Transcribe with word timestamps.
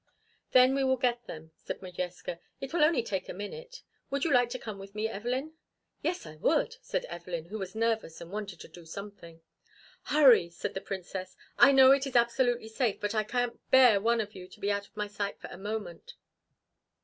"Then 0.53 0.73
we 0.73 0.83
will 0.83 0.97
get 0.97 1.27
them," 1.27 1.51
said 1.55 1.79
Modjeska. 1.79 2.39
"It 2.59 2.73
will 2.73 2.83
only 2.83 3.03
take 3.03 3.29
a 3.29 3.35
minute. 3.35 3.83
Would 4.09 4.25
you 4.25 4.33
like 4.33 4.49
to 4.49 4.57
come 4.57 4.79
with 4.79 4.95
me, 4.95 5.07
Evelyn?" 5.07 5.53
"Yes, 6.01 6.25
I 6.25 6.37
would!" 6.37 6.77
said 6.81 7.05
Evelyn, 7.05 7.45
who 7.49 7.59
was 7.59 7.75
nervous 7.75 8.19
and 8.19 8.31
wanted 8.31 8.59
to 8.61 8.67
do 8.67 8.83
something. 8.83 9.41
"Hurry!" 10.05 10.49
said 10.49 10.73
the 10.73 10.81
Princess. 10.81 11.37
"I 11.59 11.71
know 11.71 11.91
it 11.91 12.07
is 12.07 12.15
absolutely 12.15 12.69
safe, 12.69 12.99
but 12.99 13.13
I 13.13 13.23
can't 13.23 13.59
bear 13.69 14.01
one 14.01 14.21
of 14.21 14.33
you 14.33 14.49
out 14.71 14.87
of 14.87 14.97
my 14.97 15.05
sight 15.05 15.39
for 15.39 15.49
a 15.51 15.57
moment." 15.59 16.15